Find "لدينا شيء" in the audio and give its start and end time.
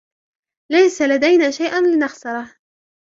1.01-1.81